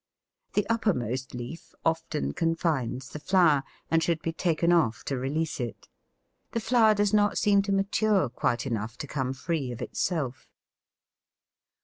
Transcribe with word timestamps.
The 0.53 0.65
uppermost 0.67 1.35
leaf 1.35 1.75
often 1.85 2.33
confines 2.33 3.09
the 3.09 3.19
flower, 3.19 3.61
and 3.91 4.01
should 4.01 4.19
be 4.23 4.33
taken 4.33 4.71
off 4.71 5.03
to 5.05 5.15
release 5.15 5.59
it; 5.59 5.87
the 6.53 6.59
flower 6.59 6.95
does 6.95 7.13
not 7.13 7.37
seem 7.37 7.61
to 7.61 7.71
mature 7.71 8.27
quite 8.27 8.65
enough 8.65 8.97
to 8.97 9.05
come 9.05 9.31
free 9.31 9.71
of 9.71 9.79
itself. 9.79 10.47